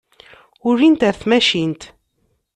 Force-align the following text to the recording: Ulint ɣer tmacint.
Ulint 0.69 1.05
ɣer 1.05 1.15
tmacint. 1.15 1.83